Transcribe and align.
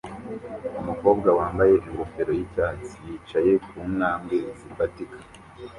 Umukobwa 0.81 1.29
wambaye 1.39 1.75
ingofero 1.87 2.31
yicyatsi 2.39 2.95
yicaye 3.07 3.51
ku 3.67 3.75
ntambwe 3.95 4.35
zifatika 4.59 5.17